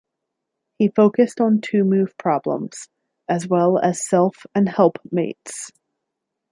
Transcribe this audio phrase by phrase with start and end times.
[0.79, 2.87] He focused on two-move problems,
[3.29, 5.71] as well as self- and helpmates.